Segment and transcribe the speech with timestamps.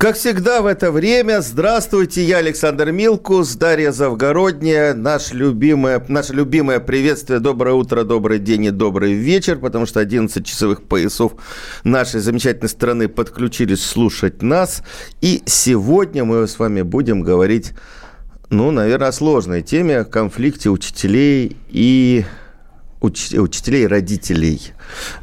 [0.00, 6.80] Как всегда в это время, здравствуйте, я Александр Милкус, Дарья Завгородняя, наш любимое, наше любимое
[6.80, 11.32] приветствие, доброе утро, добрый день и добрый вечер, потому что 11 часовых поясов
[11.84, 14.82] нашей замечательной страны подключились слушать нас,
[15.20, 17.72] и сегодня мы с вами будем говорить,
[18.48, 22.24] ну, наверное, о сложной теме, о конфликте учителей и
[23.00, 24.72] уч- учителей родителей.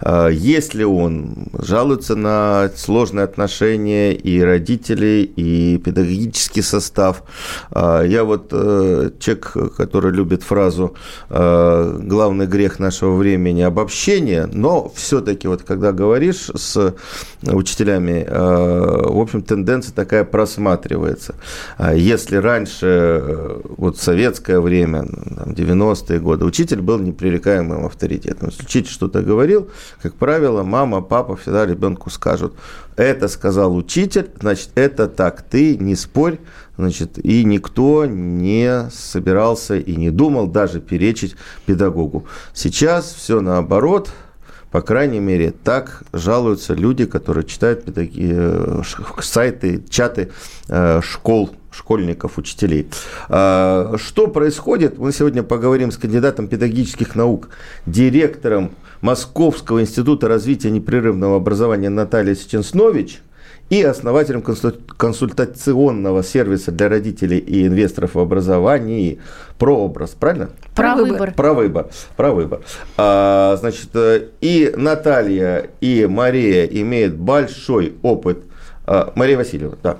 [0.01, 7.23] А, Если он жалуется на сложные отношения и родителей, и педагогический состав,
[7.71, 10.95] а, я вот э, человек, который любит фразу
[11.29, 16.95] э, «главный грех нашего времени– обобщение», но все-таки вот когда говоришь с
[17.43, 21.35] учителями, э, в общем, тенденция такая просматривается.
[21.77, 25.05] А Если раньше, вот советское время,
[25.35, 26.99] там, 90-е годы, учитель был
[27.67, 28.49] непререкаемым авторитетом.
[28.49, 29.69] Если учитель что-то говорил,
[30.01, 32.53] как правило, мама, папа всегда ребенку скажут,
[32.95, 36.39] это сказал учитель, значит, это так, ты не спорь,
[36.77, 42.25] значит, и никто не собирался и не думал даже перечить педагогу.
[42.53, 44.09] Сейчас все наоборот,
[44.71, 48.31] по крайней мере, так жалуются люди, которые читают педаги...
[48.33, 48.81] э,
[49.21, 50.31] сайты, чаты
[50.67, 52.87] э, школ, школьников, учителей.
[53.29, 54.97] А, Что происходит?
[54.97, 57.49] Мы сегодня поговорим с кандидатом педагогических наук,
[57.85, 63.21] директором Московского института развития непрерывного образования Натальей Сеченснович
[63.69, 69.19] и основателем консуль- консультационного сервиса для родителей и инвесторов в образовании
[69.59, 70.11] «Прообраз».
[70.11, 70.49] Правильно?
[70.73, 71.33] Про выбор.
[71.33, 71.87] Про выбор.
[72.15, 72.61] Про выбор.
[72.97, 78.43] А, значит, э, и Наталья, и Мария имеют большой опыт.
[78.87, 79.97] А, Мария Васильева, да,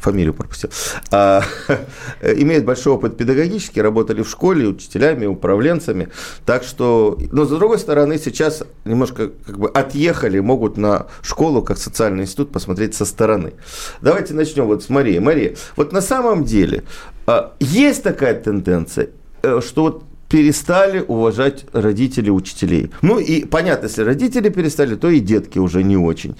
[0.00, 0.70] фамилию пропустил.
[1.10, 1.42] А,
[2.22, 6.10] имеют большой опыт педагогический, работали в школе, учителями, управленцами.
[6.44, 11.78] Так что, но с другой стороны, сейчас немножко как бы отъехали, могут на школу как
[11.78, 13.54] социальный институт посмотреть со стороны.
[14.02, 15.18] Давайте начнем вот с Марии.
[15.18, 16.84] Мария, вот на самом деле
[17.26, 19.08] а, есть такая тенденция,
[19.42, 22.90] э, что вот перестали уважать родители учителей.
[23.02, 26.34] Ну и понятно, если родители перестали, то и детки уже не очень.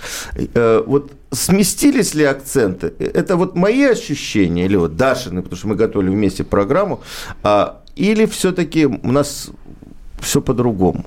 [0.55, 2.93] Э, Вот сместились ли акценты?
[2.99, 7.01] Это вот мои ощущения, или вот Дашины, потому что мы готовили вместе программу,
[7.43, 9.51] а, или все-таки у нас
[10.21, 11.05] все по-другому?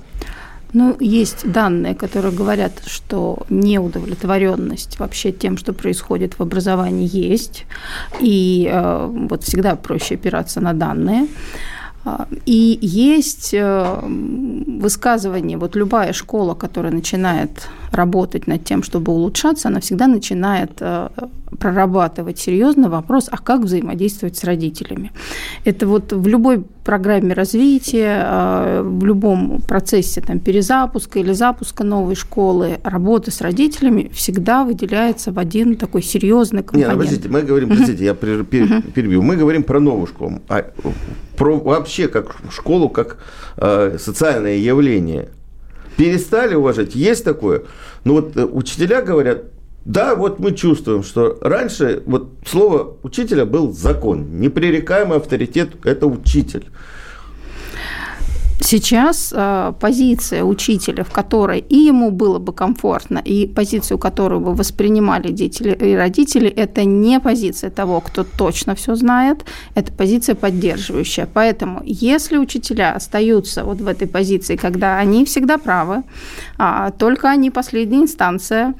[0.74, 7.66] Ну, есть данные, которые говорят, что неудовлетворенность вообще тем, что происходит в образовании, есть.
[8.20, 11.26] И э, вот всегда проще опираться на данные.
[12.46, 19.80] И есть э, высказывание, вот любая школа, которая начинает работать над тем, чтобы улучшаться, она
[19.80, 21.08] всегда начинает э,
[21.58, 25.12] прорабатывать серьезно вопрос, а как взаимодействовать с родителями.
[25.64, 32.14] Это вот в любой программе развития, э, в любом процессе там, перезапуска или запуска новой
[32.16, 36.92] школы, работа с родителями всегда выделяется в один такой серьезный Не, компонент.
[36.92, 39.22] ну, подождите, мы говорим, подождите, я пер- пер- перебью.
[39.22, 40.64] Мы говорим про новую школу, а
[41.36, 43.18] про вообще как школу, как
[43.56, 45.28] э, социальное явление.
[45.96, 46.94] Перестали уважать?
[46.94, 47.62] Есть такое?
[48.04, 49.44] Ну вот э, учителя говорят,
[49.84, 56.66] да, вот мы чувствуем, что раньше вот слово учителя был закон, непререкаемый авторитет– это учитель.
[58.62, 64.54] Сейчас э, позиция учителя, в которой и ему было бы комфортно, и позицию, которую бы
[64.54, 71.28] воспринимали дети и родители, это не позиция того, кто точно все знает, это позиция поддерживающая.
[71.34, 76.04] Поэтому, если учителя остаются вот в этой позиции, когда они всегда правы,
[76.56, 78.74] а, только они последняя инстанция,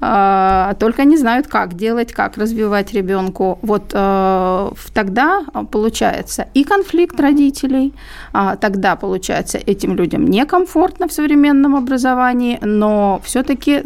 [0.00, 7.18] а, только они знают, как делать, как развивать ребенку, вот э, тогда получается и конфликт
[7.18, 7.94] родителей,
[8.32, 13.82] а, тогда получается этим людям некомфортно в современном образовании, но все-таки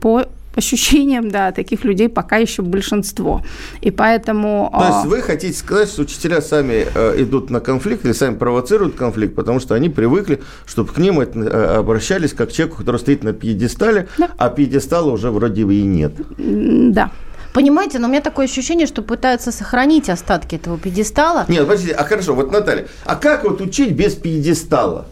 [0.00, 0.24] по
[0.56, 3.42] ощущениям, да, таких людей пока еще большинство.
[3.80, 4.70] И поэтому...
[4.72, 8.34] То есть а, вы хотите сказать, что учителя сами э, идут на конфликт или сами
[8.34, 12.96] провоцируют конфликт, потому что они привыкли, чтобы к ним э, обращались как к человеку, который
[12.96, 14.30] стоит на пьедестале, Да.
[14.36, 16.12] а пьедестала уже вроде бы и нет.
[16.36, 17.12] Да.
[17.52, 21.44] Понимаете, но у меня такое ощущение, что пытаются сохранить остатки этого пьедестала.
[21.48, 25.06] Нет, подождите, а хорошо, вот Наталья, а как вот учить без пьедестала?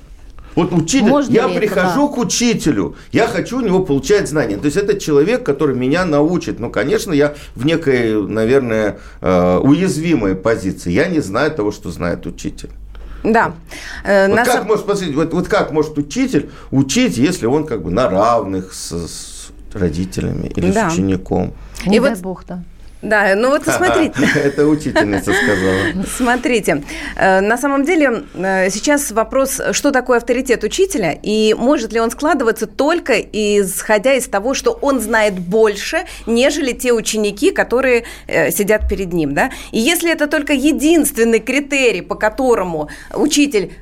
[0.55, 4.57] Вот учитель, Можно я ли это, прихожу к учителю, я хочу у него получать знания.
[4.57, 6.59] То есть это человек, который меня научит.
[6.59, 10.91] Ну, конечно, я в некой, наверное, э, уязвимой позиции.
[10.91, 12.71] Я не знаю того, что знает учитель.
[13.23, 13.53] Да.
[14.05, 14.45] Э, вот, на...
[14.45, 18.73] как может, посмотрите, вот, вот как может учитель учить, если он как бы на равных
[18.75, 20.91] с, с родителями или да.
[20.91, 21.55] с учеником?
[21.87, 22.63] Не и дай вот, бог, да.
[23.01, 24.15] Да, ну вот смотрите.
[24.35, 26.05] Это учительница сказала.
[26.17, 26.83] Смотрите,
[27.17, 32.11] э, на самом деле э, сейчас вопрос, что такое авторитет учителя, и может ли он
[32.11, 38.89] складываться только исходя из того, что он знает больше, нежели те ученики, которые э, сидят
[38.89, 39.51] перед ним, да?
[39.71, 43.73] И если это только единственный критерий, по которому учитель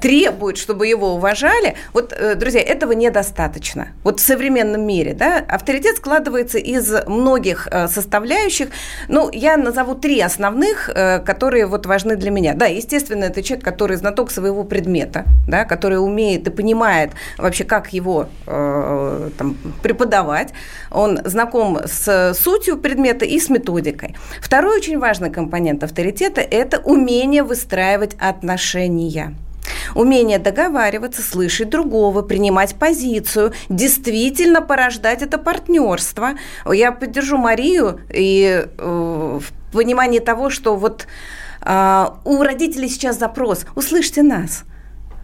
[0.00, 3.88] требует, чтобы его уважали, вот, друзья, этого недостаточно.
[4.04, 9.08] Вот в современном мире, да, авторитет складывается из многих составляющих, случаях.
[9.08, 12.54] Ну, я назову три основных, э, которые вот важны для меня.
[12.54, 17.92] Да, естественно, это человек, который знаток своего предмета, да, который умеет и понимает вообще, как
[17.92, 20.52] его э, там, преподавать.
[20.90, 24.16] Он знаком с сутью предмета и с методикой.
[24.40, 29.34] Второй очень важный компонент авторитета– это умение выстраивать отношения.
[29.94, 36.30] Умение договариваться, слышать другого, принимать позицию, действительно порождать это партнерство.
[36.70, 41.06] Я поддержу Марию и э, в понимании того, что вот
[41.62, 44.64] э, у родителей сейчас запрос «услышьте нас».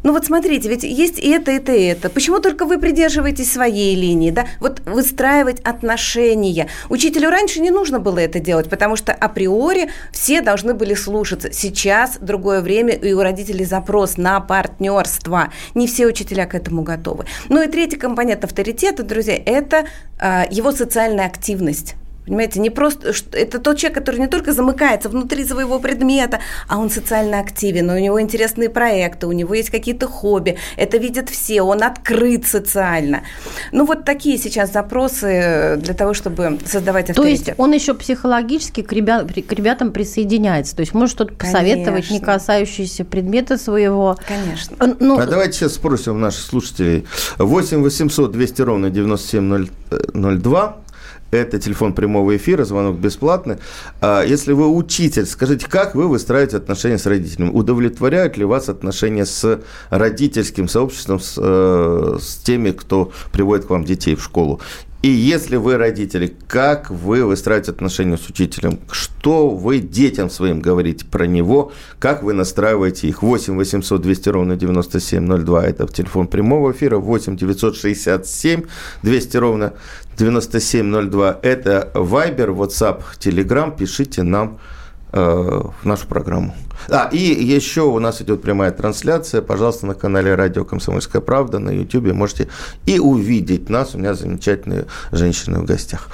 [0.03, 2.11] Ну вот смотрите, ведь есть и это, это, и это.
[2.11, 4.47] Почему только вы придерживаетесь своей линии, да?
[4.59, 6.69] Вот выстраивать отношения.
[6.89, 11.53] Учителю раньше не нужно было это делать, потому что априори все должны были слушаться.
[11.53, 15.53] Сейчас другое время, и у родителей запрос на партнерство.
[15.75, 17.27] Не все учителя к этому готовы.
[17.49, 19.87] Ну и третий компонент авторитета, друзья, это
[20.19, 21.95] э, его социальная активность.
[22.25, 26.39] Понимаете, не просто это тот человек, который не только замыкается внутри своего предмета,
[26.69, 31.29] а он социально активен, у него интересные проекты, у него есть какие-то хобби, это видят
[31.31, 33.23] все, он открыт социально.
[33.73, 37.45] Ну вот такие сейчас запросы для того, чтобы создавать авторитет.
[37.45, 42.09] То есть он еще психологически к, ребят, к ребятам присоединяется, то есть может что-то посоветовать,
[42.11, 44.17] не касающееся предмета своего.
[44.29, 44.77] Конечно.
[45.01, 47.05] Ну, а давайте сейчас спросим наших слушателей.
[47.39, 50.81] 8 800 200 ровно 9702
[51.32, 53.56] это телефон прямого эфира, звонок бесплатный.
[54.00, 57.50] А если вы учитель, скажите, как вы выстраиваете отношения с родителями?
[57.50, 63.84] Удовлетворяют ли вас отношения с родительским сообществом, с, э, с теми, кто приводит к вам
[63.84, 64.61] детей в школу?
[65.03, 68.79] И если вы родители, как вы выстраиваете отношения с учителем?
[68.89, 71.73] Что вы детям своим говорите про него?
[71.99, 73.21] Как вы настраиваете их?
[73.21, 76.99] 8 800 200 ровно 9702– это телефон прямого эфира.
[76.99, 78.63] 8 967
[79.03, 79.73] 200 ровно
[80.17, 83.77] 9702– это Viber, WhatsApp, Telegram.
[83.77, 84.61] Пишите нам
[85.12, 86.55] в нашу программу.
[86.88, 89.43] А, и еще у нас идет прямая трансляция.
[89.43, 92.49] Пожалуйста, на канале Радио Комсомольская правда на YouTube можете
[92.87, 93.94] и увидеть нас.
[93.94, 96.09] У меня замечательные женщины в гостях.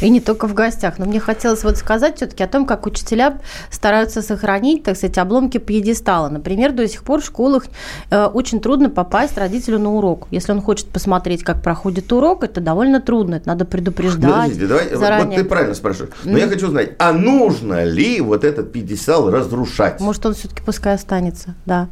[0.00, 0.98] И не только в гостях.
[0.98, 3.38] Но мне хотелось вот сказать все-таки о том, как учителя
[3.70, 6.28] стараются сохранить, так сказать, обломки пьедестала.
[6.28, 7.66] Например, до сих пор в школах
[8.10, 10.28] э, очень трудно попасть родителю на урок.
[10.30, 13.36] Если он хочет посмотреть, как проходит урок, это довольно трудно.
[13.36, 14.30] Это надо предупреждать.
[14.30, 15.26] Подождите, давай, заранее.
[15.26, 16.14] вот ты правильно спрашиваешь.
[16.24, 16.40] Но mm.
[16.40, 20.00] я хочу знать, а нужно ли вот этот пьедестал разрушать?
[20.00, 21.88] Может, он все-таки пускай останется, да.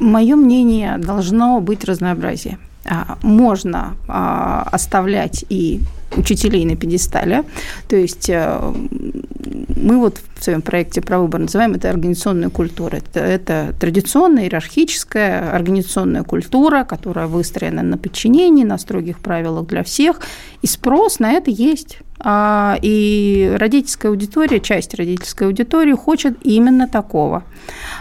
[0.00, 2.58] Мое мнение, должно быть разнообразие.
[2.86, 5.80] А, можно а, оставлять и
[6.16, 7.44] учителей на пьедестале.
[7.88, 8.72] То есть э,
[9.76, 12.96] мы вот в своем проекте про выбор называем это организационная культура.
[12.96, 20.20] Это, это традиционная, иерархическая организационная культура, которая выстроена на подчинении, на строгих правилах для всех.
[20.60, 22.00] И спрос на это есть.
[22.20, 27.42] А, и родительская аудитория, часть родительской аудитории хочет именно такого.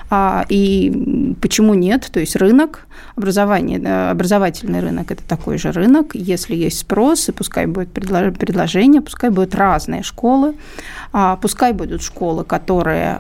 [0.10, 2.10] А, и почему нет?
[2.12, 6.12] То есть рынок, образование, э, образовательный рынок– это такой же рынок.
[6.14, 10.56] Если есть спрос, и пускай будет предложение, пускай будут разные школы,
[11.12, 13.20] а, пускай будут школы, которые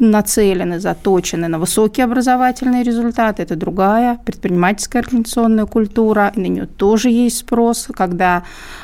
[0.00, 3.42] нацелены, заточены на высокие образовательные результаты.
[3.42, 8.42] Это другая предпринимательская организационная культура, и на нее тоже есть спрос, когда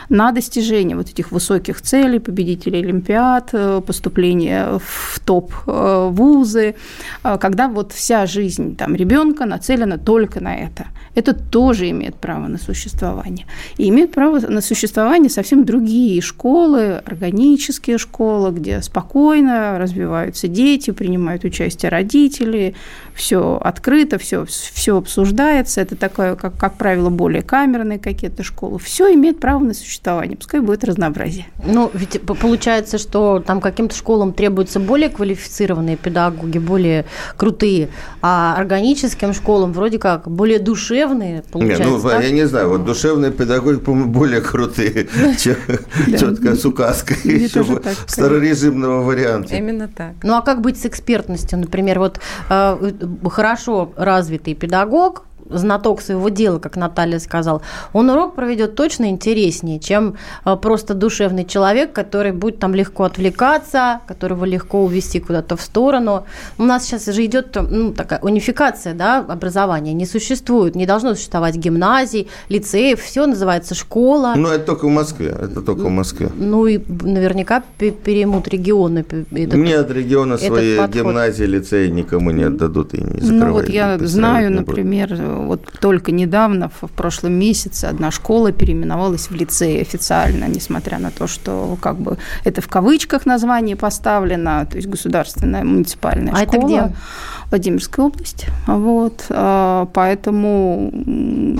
[0.09, 6.75] на достижение вот этих высоких целей, победителей Олимпиад, э, поступления в топ-вузы,
[7.25, 10.87] э, когда вот вся жизнь там, ребенка нацелена только на это.
[11.15, 13.47] Это тоже имеет право на существование.
[13.77, 21.45] И имеют право на существование совсем другие школы, органические школы, где спокойно развиваются дети, принимают
[21.45, 22.75] участие родители,
[23.15, 25.81] все открыто, все, все обсуждается.
[25.81, 28.79] Это такое, как, как правило, более камерные какие-то школы.
[28.79, 31.47] Все имеет право на существование, пускай будет разнообразие.
[31.65, 37.05] Ну, ведь получается, что там каким-то школам требуется более квалифицированные педагоги, более
[37.37, 37.89] крутые,
[38.23, 41.85] а органическим школам вроде как более душевные, получается.
[41.85, 45.09] Не, ну, я не знаю, вот душевные педагоги, по-моему, более крутые,
[45.39, 45.57] чем
[46.07, 47.17] четкая с указкой
[48.55, 49.55] старорежимного варианта.
[49.55, 50.15] Именно так.
[50.23, 51.59] Ну, а как быть с экспертностью?
[51.59, 52.93] Например, вот э,
[53.31, 57.63] хорошо развитый педагог, знаток своего дела, как Наталья сказала,
[57.93, 64.01] он урок проведет точно интереснее, чем э, просто душевный человек, который будет там легко отвлекаться,
[64.07, 66.25] которого легко увести куда-то в сторону.
[66.59, 69.93] У нас сейчас же идет ну, такая унификация да, образования.
[69.93, 74.35] Не существует, не должно существовать гимназий, лицеев, все называется школа.
[74.37, 76.31] Ну, это только в Москве, это только в Москве.
[76.37, 78.99] Ну, и наверняка переймут регионы.
[78.99, 83.49] Этот, нет региона свои гимназии, лицеи никому не отдадут и не закрывают.
[83.49, 85.15] Ну, вот я знаю, например,
[85.47, 91.27] вот только недавно, в прошлом месяце, одна школа переименовалась в лицей официально, несмотря на то,
[91.27, 96.57] что как бы это в кавычках название поставлено, то есть государственная муниципальная а школа.
[96.57, 96.97] это где?
[97.51, 98.47] Владимирская область.
[98.67, 99.25] Вот.
[99.31, 100.93] А, поэтому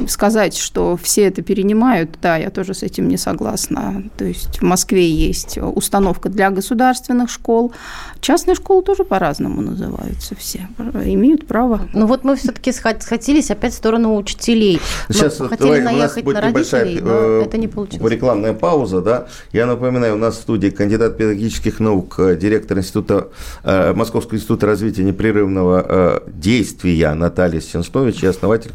[0.09, 4.03] сказать, что все это перенимают, да, я тоже с этим не согласна.
[4.17, 7.73] То есть в Москве есть установка для государственных школ.
[8.21, 10.69] Частные школы тоже по-разному называются все.
[11.05, 11.81] Имеют право.
[11.95, 14.81] Ну вот мы все-таки схватились опять в сторону учителей.
[15.09, 18.13] Сейчас мы хотели давай, наехать у нас на родителей, но э, это не получилось.
[18.13, 19.29] Рекламная пауза, да.
[19.53, 23.29] Я напоминаю, у нас в студии кандидат педагогических наук, э, директор института,
[23.65, 28.71] э, Московского института развития непрерывного Э, действия Наталья Сенснович и основатель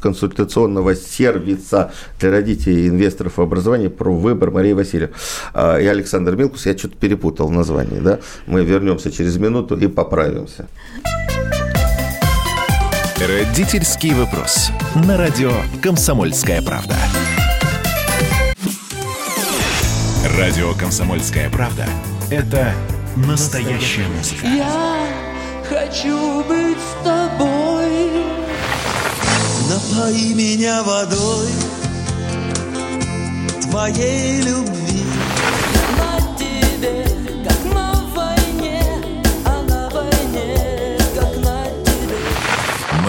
[0.00, 5.14] консультационного сервиса для родителей и инвесторов образования про выбор Марии Васильевны.
[5.54, 8.18] А, и Александр Милкус, я что-то перепутал в названии, да?
[8.46, 10.68] Мы вернемся через минуту и поправимся.
[13.18, 14.70] Родительский вопрос.
[15.06, 16.96] На радио «Комсомольская правда».
[20.38, 21.86] Радио «Комсомольская правда»–
[22.30, 22.72] это
[23.16, 24.46] настоящая музыка.
[24.46, 25.31] Я
[25.72, 28.10] хочу быть с тобой.
[29.70, 31.48] Напои меня водой
[33.62, 34.91] твоей любви.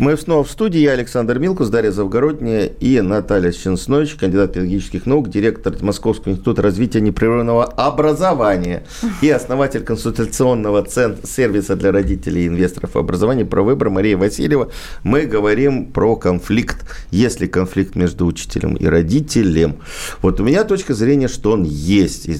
[0.00, 0.78] Мы снова в студии.
[0.78, 7.02] Я Александр Милкус, Дарья Завгородняя и Наталья Щенснович, кандидат педагогических наук, директор Московского института развития
[7.02, 8.84] непрерывного образования
[9.20, 14.70] и основатель консультационного центра сервиса для родителей и инвесторов образования про выбор Мария Васильева.
[15.02, 16.78] Мы говорим про конфликт,
[17.10, 19.80] если конфликт между учителем и родителем.
[20.22, 22.26] Вот у меня точка зрения, что он есть.
[22.26, 22.38] И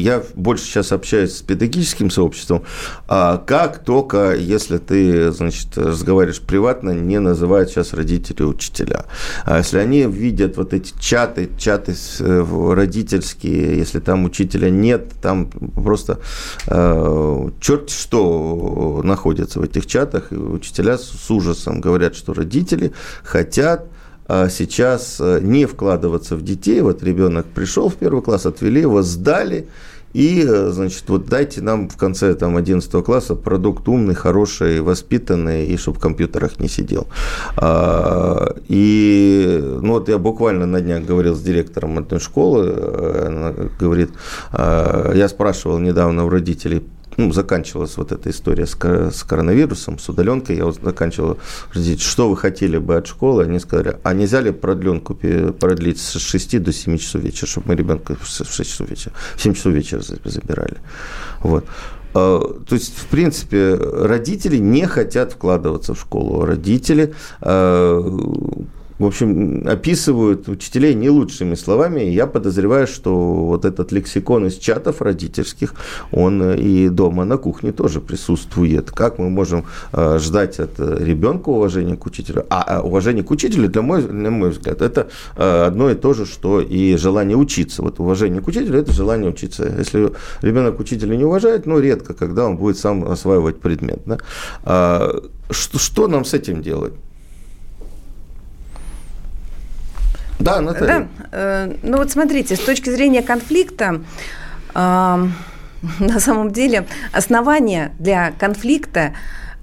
[0.00, 2.64] я больше сейчас общаюсь с педагогическим сообществом.
[3.06, 9.04] А как только, если ты, значит, разговариваешь приватно, адекватно не называют сейчас родители учителя.
[9.44, 15.50] А если они видят вот эти чаты, чаты э, родительские, если там учителя нет, там
[15.50, 16.18] просто
[16.66, 23.86] э, черт что находится в этих чатах, и учителя с ужасом говорят, что родители хотят
[24.32, 26.80] а сейчас э, не вкладываться в детей.
[26.82, 29.66] Вот ребенок пришел в первый класс, отвели его, сдали,
[30.12, 35.66] и, э, значит, вот дайте нам в конце там, 11 класса продукт умный, хороший, воспитанный,
[35.66, 37.06] и чтобы в компьютерах не сидел.
[37.56, 43.52] А, и ну, вот я буквально на днях говорил с директором одной школы, э, она
[43.78, 44.10] говорит,
[44.52, 46.82] а, я спрашивал недавно у родителей,
[47.16, 51.38] ну, заканчивалась вот эта история с, с коронавирусом, с удаленкой, я вот заканчивал,
[51.98, 56.62] что вы хотели бы от школы, они сказали, а нельзя ли продленку продлить с 6
[56.62, 60.00] до 7 часов вечера, чтобы мы ребенка в 6 часов вечера, в 7 часов вечера
[60.00, 60.78] забирали.
[61.40, 61.64] Вот.
[62.14, 66.44] А, то есть, в принципе, родители не хотят вкладываться в школу.
[66.44, 68.00] Родители а,
[69.00, 72.02] в общем, описывают учителей не лучшими словами.
[72.02, 73.16] Я подозреваю, что
[73.46, 75.74] вот этот лексикон из чатов родительских,
[76.12, 78.90] он и дома на кухне тоже присутствует.
[78.90, 82.44] Как мы можем э, ждать от ребенка уважения к учителю?
[82.50, 86.12] А, а уважение к учителю, для мой, на мой взгляд, это э, одно и то
[86.12, 87.82] же, что и желание учиться.
[87.82, 89.64] Вот уважение к учителю– это желание учиться.
[89.78, 94.02] Если ребенок учителя не уважает, ну, редко, когда он будет сам осваивать предмет.
[94.04, 94.18] Да?
[94.62, 96.92] А, что, что нам с этим делать?
[100.40, 100.86] Да, Наталья.
[100.86, 101.28] Да.
[101.32, 104.00] Э, ну вот смотрите, с точки зрения конфликта,
[104.74, 105.30] на
[106.18, 109.14] самом деле основания для конфликта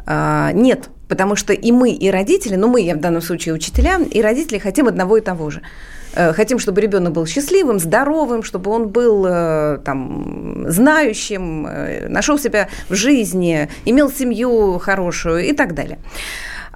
[0.05, 0.89] а, нет.
[1.07, 4.57] Потому что и мы, и родители, ну мы, я в данном случае учителя, и родители
[4.57, 5.62] хотим одного и того же.
[6.13, 12.38] Э, Хотим, чтобы ребенок был счастливым, здоровым, чтобы он был э, там, знающим, э, нашел
[12.38, 16.00] себя в жизни, имел семью хорошую и так далее.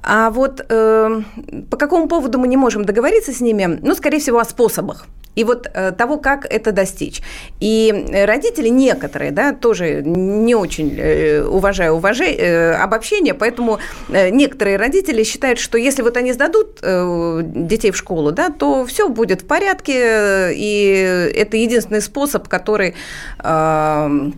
[0.03, 1.22] А вот э,
[1.70, 3.79] по какому поводу мы не можем договориться с ними?
[3.81, 5.05] Ну, скорее всего, о способах.
[5.36, 7.22] И вот э, того, как это достичь.
[7.62, 13.79] И родители некоторые, да, тоже не очень э, уважаю уважай, э, обобщение, поэтому
[14.10, 18.86] э, некоторые родители считают, что если вот они сдадут э, детей в школу, да, то
[18.86, 22.96] все будет в порядке, э, и это единственный способ, который
[23.41, 24.31] э,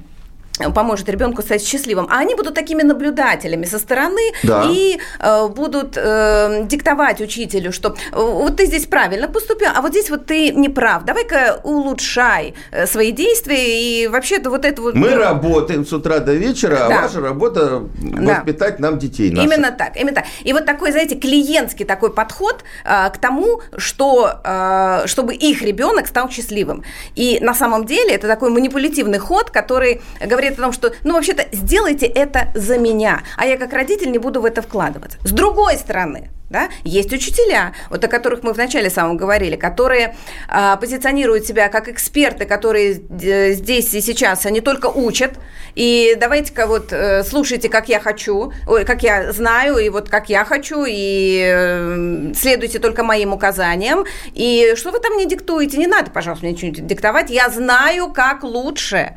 [0.73, 2.07] поможет ребенку стать счастливым.
[2.11, 4.65] А они будут такими наблюдателями со стороны Да.
[4.69, 9.91] и э, будут э, диктовать учителю, что э, вот ты здесь правильно поступил, а вот
[9.91, 11.05] здесь вот ты не прав.
[11.05, 14.93] Давай-ка улучшай э, свои действия и вообще-то вот это вот...
[14.95, 17.01] Мы э, работаем с утра до вечера, а Да.
[17.01, 18.35] ваша работа Да.
[18.35, 19.51] воспитать нам детей наших.
[19.51, 20.25] Именно так, именно так.
[20.43, 26.07] И вот такой, знаете, клиентский такой подход э, к тому, что, э, чтобы их ребенок
[26.07, 26.83] стал счастливым.
[27.15, 31.45] И на самом деле это такой манипулятивный ход, который говорит о том, что, ну, вообще-то,
[31.51, 35.17] сделайте это за меня, а я как родитель не буду в это вкладываться.
[35.23, 40.15] С другой стороны, да, есть учителя, вот о которых мы в начале самом говорили, которые
[40.47, 45.31] а, позиционируют себя как эксперты, которые э, здесь и сейчас они только учат.
[45.73, 50.29] И давайте-ка вот э, слушайте, как я хочу, ой, как я знаю, и вот как
[50.29, 54.05] я хочу, и э, следуйте только моим указаниям.
[54.33, 55.77] И что вы там мне диктуете?
[55.77, 57.31] Не надо, пожалуйста, мне что-нибудь диктовать.
[57.31, 59.15] Я знаю, как лучше.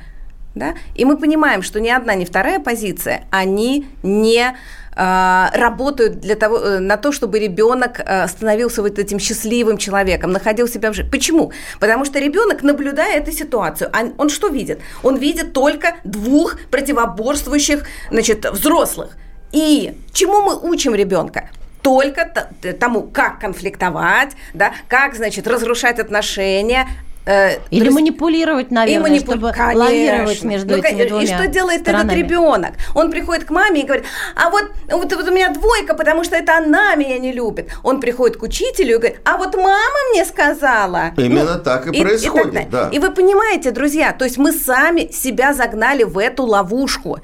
[0.57, 0.75] Да?
[0.95, 4.57] И мы понимаем, что ни одна, ни вторая позиция, они не
[4.97, 10.33] э, работают для того, э, на то, чтобы ребенок э, становился вот этим счастливым человеком,
[10.33, 11.11] находил себя в жизни.
[11.11, 11.53] Почему?
[11.79, 14.81] Потому что ребенок, наблюдая эту ситуацию, он, он что видит?
[15.03, 19.11] Он видит только двух противоборствующих значит, взрослых.
[19.53, 21.51] И чему мы учим ребенка?
[21.83, 22.49] Только
[22.81, 26.89] тому, как конфликтовать, да, как, значит, разрушать отношения,
[27.27, 29.81] э, Или друз- манипулировать, наверное, манипу- чтобы Конечно.
[29.85, 32.07] лавировать между Ну, этими двумя И что делает сторонами?
[32.07, 32.71] этот ребенок?
[32.95, 34.05] Он приходит к маме и говорит,
[34.35, 37.71] а вот, вот, вот у меня двойка, потому что это она меня не любит.
[37.83, 41.13] Он приходит к учителю и говорит, а вот мама мне сказала.
[41.17, 42.69] Именно так и происходит, далее.
[42.71, 42.89] да.
[42.93, 47.19] И вы понимаете, друзья, то есть мы сами себя загнали в эту ловушку.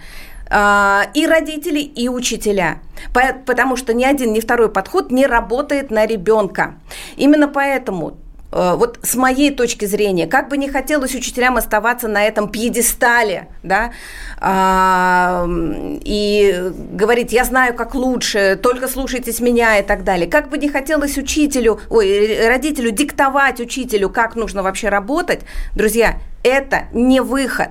[0.55, 2.81] А, И родители, и учителя.
[3.15, 6.75] По- Потому что ни один, ни второй подход не работает на ребенка.
[7.17, 8.19] Именно поэтому
[8.53, 13.93] вот с моей точки зрения, как бы не хотелось учителям оставаться на этом пьедестале, да,
[16.05, 20.27] и говорить, я знаю, как лучше, только слушайтесь меня и так далее.
[20.29, 25.41] Как бы не хотелось учителю, ой, э, родителю диктовать учителю, как нужно вообще работать,
[25.75, 27.71] друзья, это не выход.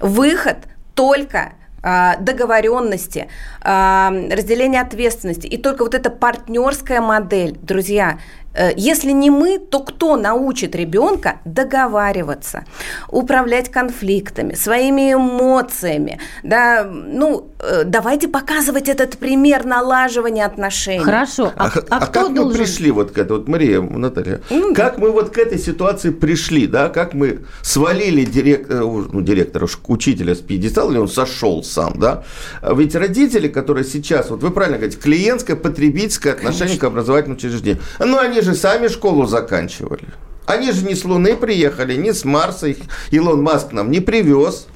[0.00, 0.58] Выход
[0.94, 1.52] только
[1.86, 3.28] а, договоренности,
[3.60, 5.46] а, разделения ответственности.
[5.46, 8.43] И только вот эта партнерская модель, друзья, э,
[8.76, 12.64] если не мы, то кто научит ребенка договариваться,
[13.08, 16.20] управлять конфликтами, своими эмоциями?
[16.42, 21.04] Да, ну, э, давайте показывать этот пример налаживания отношений.
[21.04, 21.52] Хорошо.
[21.56, 22.58] А, А, а а кто как мы должен...
[22.58, 26.66] пришли вот к этой, вот Мария, Наталья, Ну, как мы вот к этой ситуации пришли,
[26.66, 31.98] да, как мы свалили дирек- э, ну, директора, учителя с пьедестала, или он сошел сам,
[31.98, 32.24] да,
[32.62, 37.82] А ведь родители, которые сейчас, вот вы правильно говорите, клиентское, потребительское отношение к образовательному учреждению,
[37.98, 40.08] ну, они же сами школу заканчивали.
[40.46, 42.76] Они же не с Луны приехали, не с Марса, их
[43.10, 44.66] Илон Маск нам не привез.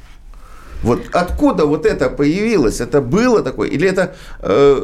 [0.82, 2.80] Вот откуда вот это появилось?
[2.80, 3.68] Это было такое?
[3.68, 4.76] Или это э,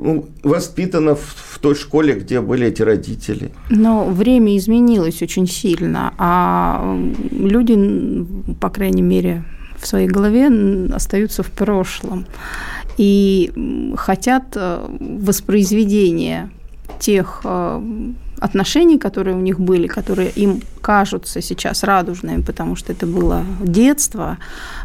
[0.00, 3.52] ну, воспитано в, в той школе, где были эти родители?
[3.68, 6.98] Но время изменилось очень сильно, а
[7.30, 7.76] люди,
[8.60, 9.44] по крайней мере,
[9.78, 10.48] в своей голове
[10.94, 12.24] остаются в прошлом
[12.96, 13.52] и
[13.96, 16.50] хотят э, воспроизведения
[16.98, 23.06] тех э, отношений, которые у них были, которые им кажутся сейчас радужными, потому что это
[23.06, 24.38] было детство.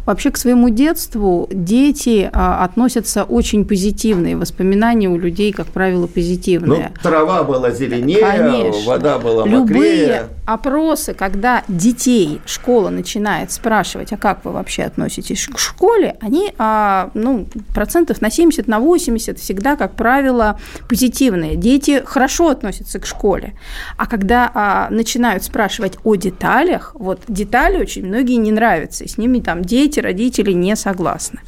[0.06, 6.02] Вообще к своему детству дети а, относятся очень позитивно, и воспоминания у людей, как правило,
[6.02, 6.92] Ну, позитивные.
[7.02, 8.86] трава была зеленее, Конечно.
[8.86, 10.26] вода была Любые мокрее.
[10.48, 17.10] Опросы, когда детей школа начинает спрашивать, а как вы вообще относитесь к школе, они, а,
[17.12, 20.58] ну, процентов на 70, на 80 всегда, как правило,
[20.88, 21.54] позитивные.
[21.54, 23.52] Дети хорошо относятся к школе.
[23.98, 29.18] А когда а, начинают спрашивать о деталях, вот детали очень многие не нравятся, и с
[29.18, 31.40] ними там дети, родители не согласны.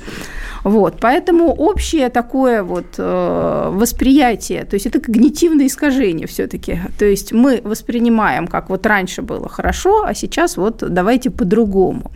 [0.65, 6.81] Вот, поэтому общее такое вот э, восприятие, то есть это когнитивное искажение все-таки.
[6.99, 12.11] То есть мы воспринимаем, как вот раньше было хорошо, а сейчас вот давайте по-другому.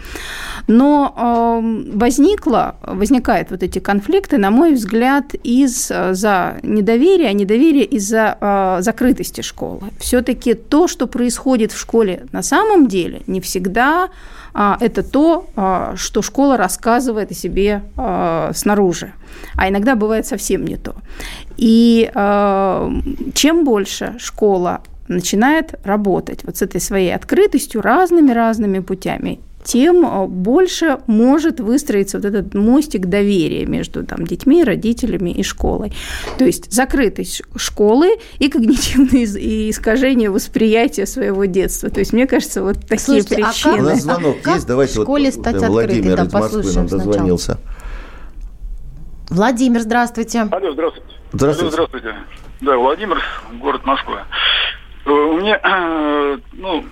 [0.67, 8.37] Но э, возникло, возникают вот эти конфликты, на мой взгляд, из-за недоверия, а недоверие из-за
[8.41, 9.81] э, закрытости школы.
[9.99, 14.09] Все-таки то, что происходит в школе на самом деле, не всегда
[14.55, 19.13] это то, а, что школа рассказывает о себе а, снаружи.
[19.57, 20.95] А иногда бывает совсем не то.
[21.57, 22.11] И
[23.35, 30.99] чем больше школа начинает работать вот с этой своей открытостью разными-разными путями, тем э, больше
[31.07, 35.93] может выстроиться вот этот мостик доверия между там, детьми, родителями и школой.
[36.39, 41.91] То есть закрытость школы и когнитивные искажения восприятия своего детства.
[41.91, 43.73] То есть, мне кажется, вот такие Слушайте, причины.
[43.73, 46.33] А как, У нас звонок а есть, давайте в школе вот стать Владимир открытой, из
[46.33, 47.59] Москвы нам дозвонился.
[49.31, 50.47] Владимир, здравствуйте.
[50.51, 51.09] Алло, здравствуйте.
[51.33, 51.77] Здравствуйте.
[51.77, 52.15] Алло, здравствуйте.
[52.61, 53.23] Да, Владимир,
[53.61, 54.25] город Москва.
[55.07, 56.85] Э, У меня, э, ну,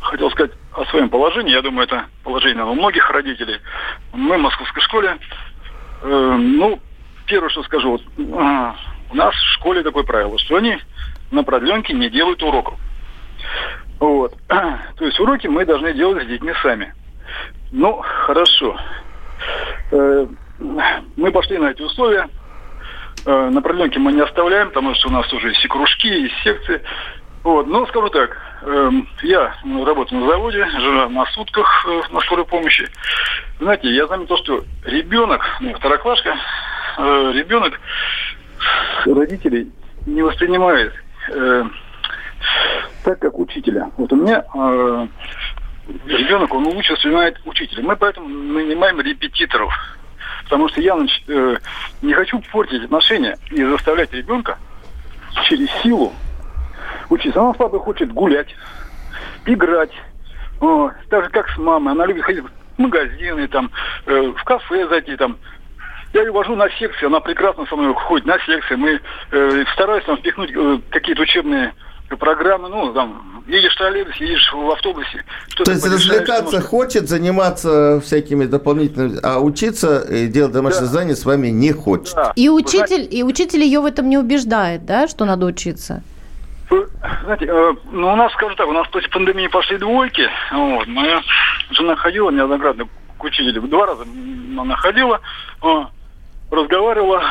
[0.00, 1.52] хотел сказать, о своем положении.
[1.52, 3.58] Я думаю, это положение у многих родителей.
[4.12, 5.18] Мы в московской школе.
[6.02, 6.80] Э, ну,
[7.26, 8.72] первое, что скажу, вот, э,
[9.10, 10.78] у нас в школе такое правило, что они
[11.30, 12.78] на продленке не делают уроков.
[14.00, 14.34] Вот.
[14.48, 16.94] То есть уроки мы должны делать с детьми сами.
[17.70, 18.76] Ну, хорошо.
[19.90, 20.26] Э,
[21.16, 22.28] мы пошли на эти условия.
[23.24, 26.32] Э, на продленке мы не оставляем, потому что у нас уже есть и кружки, и
[26.42, 26.82] секции.
[27.42, 28.36] Вот, но скажу так,
[29.22, 32.88] я ну, работаю на заводе, жена на сутках э, на скорой помощи.
[33.58, 36.36] Знаете, я заметил, что ребенок, ну, второклашка,
[36.98, 37.80] э, ребенок
[39.04, 39.70] родителей
[40.06, 40.92] не воспринимает
[41.28, 41.64] э,
[43.04, 43.90] так, как учителя.
[43.96, 44.44] Вот у меня
[46.06, 47.82] ребенок, он лучше воспринимает учителя.
[47.82, 49.72] Мы поэтому нанимаем репетиторов.
[50.44, 51.22] Потому что я значит,
[52.02, 54.58] не хочу портить отношения и заставлять ребенка
[55.48, 56.12] через силу
[57.10, 57.40] учиться.
[57.40, 58.48] Она с папой хочет гулять,
[59.46, 59.92] играть.
[60.60, 61.92] О, так же, как с мамой.
[61.92, 63.70] Она любит ходить в магазины, там,
[64.06, 65.36] э, в кафе зайти, там.
[66.12, 68.74] Я ее вожу на секции, она прекрасно со мной ходит на секции.
[68.74, 69.00] Мы
[69.30, 71.72] э, стараемся там впихнуть э, какие-то учебные
[72.16, 75.24] программы, ну, там, едешь в троллейбусе, едешь в автобусе.
[75.56, 76.64] То есть развлекаться может...
[76.68, 80.86] хочет, заниматься всякими дополнительными, а учиться и делать домашнее да.
[80.88, 82.14] задание с вами не хочет.
[82.14, 82.32] Да.
[82.36, 86.02] И учитель, и учитель ее в этом не убеждает, да, что надо учиться?
[87.24, 90.28] Знаете, э, ну у нас, скажем так, у нас после пандемии пошли двойки.
[90.50, 91.20] Вот, моя
[91.70, 92.86] жена ходила неоднократно
[93.18, 93.62] к учителю.
[93.62, 95.20] Два раза она ходила,
[95.62, 95.84] э,
[96.50, 97.22] разговаривала.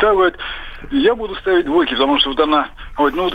[0.00, 0.36] Так, говорит,
[0.90, 3.30] я буду ставить двойки, потому что вот она, вот, ну,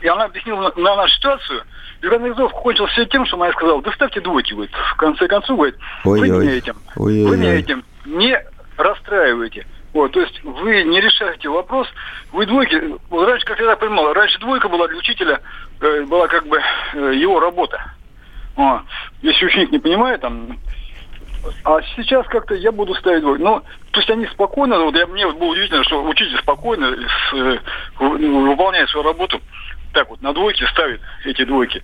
[0.00, 1.62] и она объяснила на, на нашу ситуацию.
[2.02, 4.72] И Ганнезов кончился тем, что она сказала, да ставьте двойки, говорит.
[4.74, 8.38] В конце концов, говорит, вы меня этим, вы меня этим не
[8.76, 9.66] расстраиваете.
[9.92, 11.86] Вот, то есть вы не решаете вопрос,
[12.32, 15.40] вы двойки, вот раньше, как я так понимал, раньше двойка была для учителя,
[15.80, 16.60] э, была как бы
[16.94, 17.92] э, его работа.
[18.56, 18.80] О,
[19.20, 20.58] если ученик не понимает, там,
[21.64, 23.42] а сейчас как-то я буду ставить двойку.
[23.42, 27.58] Ну, то есть они спокойно, вот я, мне было удивительно, что учитель спокойно с, э,
[27.98, 29.42] выполняет свою работу,
[29.92, 31.82] так вот, на двойке ставит эти двойки.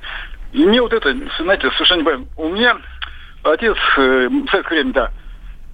[0.52, 2.28] И мне вот это, знаете, совершенно не понимаю.
[2.36, 2.78] У меня
[3.42, 5.10] отец э, в советское время, да,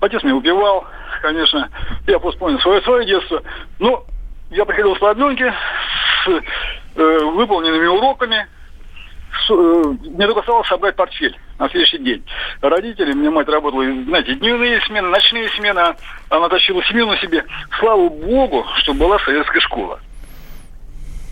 [0.01, 0.85] отец меня убивал,
[1.20, 1.68] конечно.
[2.07, 3.42] Я просто помню свое, свое детство.
[3.79, 4.05] Но
[4.50, 5.53] я приходил с продленки
[6.24, 6.29] с
[6.96, 8.46] э, выполненными уроками.
[9.46, 12.24] С, э, мне только осталось собрать портфель на следующий день.
[12.61, 15.94] Родители, мне мать работала, знаете, дневные смены, ночные смены.
[16.29, 17.44] Она тащила семью на себе.
[17.79, 20.00] Слава Богу, что была советская школа.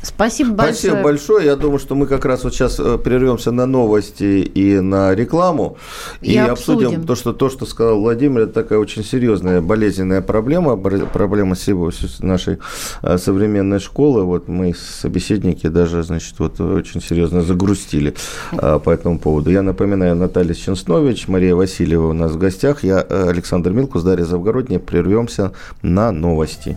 [0.03, 0.75] Спасибо большое.
[0.75, 1.47] Спасибо большое.
[1.47, 5.77] Я думаю, что мы как раз вот сейчас э, прервемся на новости и на рекламу
[6.21, 10.21] и, и обсудим, обсудим то, что то, что сказал Владимир, это такая очень серьезная болезненная
[10.21, 12.59] проблема, проблема всего нашей
[13.03, 14.25] э, современной школы.
[14.25, 18.15] Вот мы собеседники даже, значит, вот очень серьезно загрустили
[18.53, 19.51] э, по этому поводу.
[19.51, 24.81] Я напоминаю, Наталья Ченснович, Мария Васильева у нас в гостях, я Александр Милкус, Дарья Завгородняя.
[24.81, 26.77] Прервемся на новости.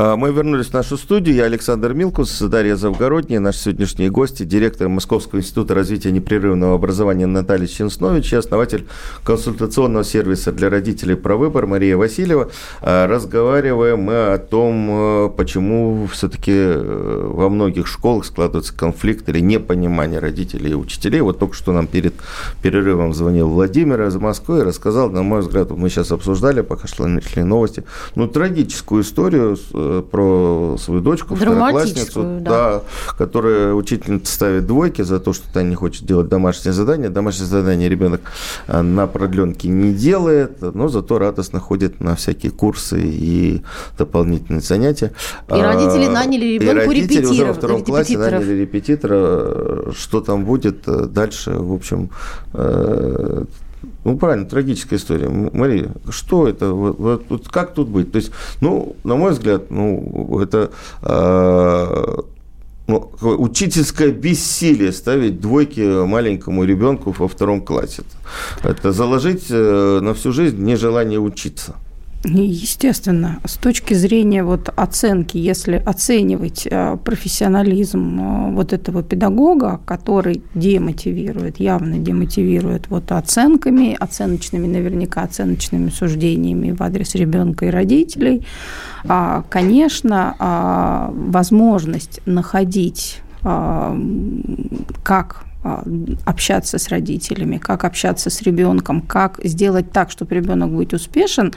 [0.00, 1.34] А, Мы вернулись в нашу студию.
[1.34, 7.66] Я Александр Милкус, Дарья Завгородняя, наши сегодняшние гости, директор Московского института развития непрерывного образования Наталья
[7.66, 8.86] Ченснович и основатель
[9.24, 12.48] консультационного сервиса для родителей про выбор Мария Васильева.
[12.80, 20.20] А, Разговариваем мы о том, э, почему все-таки во многих школах складывается конфликт или непонимание
[20.20, 21.22] родителей и учителей.
[21.22, 22.14] Вот только что нам перед
[22.62, 27.42] перерывом звонил Владимир из Москвы и рассказал, на мой взгляд, мы сейчас обсуждали, пока шли
[27.42, 27.82] новости,
[28.14, 32.40] ну, трагическую историю э, про свою дочку, второклассницу, да.
[32.40, 32.82] да,
[33.16, 37.10] которая учительница ставит двойки за то, что та не хочет делать домашнее задание.
[37.10, 38.20] Домашнее задание ребенок
[38.66, 43.62] э, на продленке не делает, но зато радостно ходит на всякие курсы и
[43.96, 45.12] дополнительные занятия.
[45.48, 49.16] И родители А, наняли и ребенку родители уже во втором классе наняли репетитора.
[49.18, 52.10] Э, Что там будет э, дальше, в общем,
[52.54, 53.44] э,
[54.04, 55.28] ну, правильно, трагическая история.
[55.28, 56.70] Мария, что это?
[56.72, 58.12] Вот, вот- как тут быть?
[58.12, 60.70] То есть, ну, на мой взгляд, ну, это
[61.02, 62.16] э,
[62.86, 68.02] ну, учительское бессилие ставить двойки маленькому ребенку во втором классе.
[68.64, 71.74] Это заложить э, на всю жизнь нежелание учиться.
[72.24, 80.42] Естественно, с точки зрения вот оценки, если оценивать э, профессионализм э, вот этого педагога, который
[80.52, 88.44] демотивирует, явно демотивирует вот оценками, оценочными, наверняка оценочными суждениями в адрес ребенка и родителей,
[89.06, 93.96] а, конечно, а, возможность находить а,
[95.04, 95.44] как
[96.24, 101.52] общаться с родителями, как общаться с ребенком, как сделать так, чтобы ребенок будет успешен,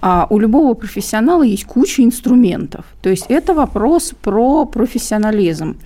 [0.00, 2.84] а у любого профессионала есть куча инструментов.
[3.02, 5.76] То есть это вопрос про профессионализм,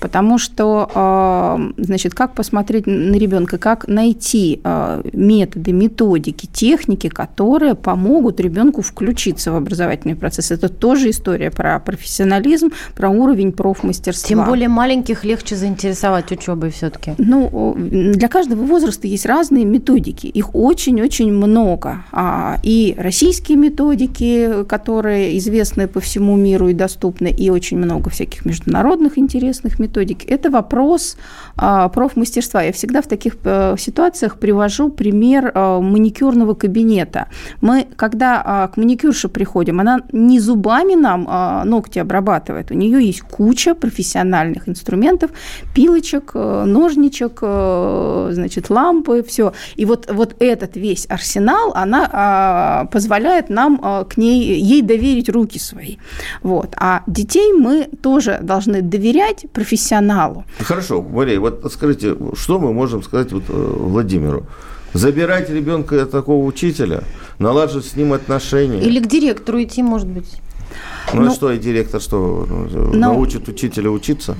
[0.00, 7.74] потому что, а, значит, как посмотреть на ребенка, как найти а, методы, методики, техники, которые
[7.74, 10.50] помогут ребенку включиться в образовательный процесс.
[10.50, 14.28] Это тоже история про профессионализм, про уровень профмастерства.
[14.28, 17.14] Тем более маленьких легче заинтересовать учебой все-таки.
[17.22, 20.26] Ну, для каждого возраста есть разные методики.
[20.26, 22.04] Их очень-очень много.
[22.12, 28.46] А, И российские методики, которые известны по всему миру и доступны, и очень много всяких
[28.46, 30.30] международных интересных методик.
[30.30, 31.16] Это вопрос
[31.56, 32.60] а, профмастерства.
[32.60, 37.26] Я всегда в таких э, ситуациях привожу пример э, маникюрного кабинета.
[37.60, 41.28] Мы, когда а, к маникюрше приходим, она не зубами нам
[41.64, 42.70] ногти обрабатывает.
[42.70, 45.30] У нее есть куча профессиональных инструментов,
[45.74, 46.64] пилочек, э,
[47.00, 49.52] ножничек, э, значит, лампы, все.
[49.76, 55.28] И вот, вот этот весь арсенал, она а, позволяет нам а, к ней, ей доверить
[55.28, 55.96] руки свои.
[56.42, 56.74] Вот.
[56.76, 60.44] А детей мы тоже должны доверять профессионалу.
[60.58, 64.46] Хорошо, Мария, вот скажите, что мы можем сказать вот, э, Владимиру?
[64.92, 67.02] Забирать ребенка от такого учителя,
[67.38, 68.80] налаживать с ним отношения.
[68.80, 70.40] Или к директору идти, может быть.
[71.14, 74.36] Ну, и Ну, что, и директор что, ну, ну, научит учителя учиться?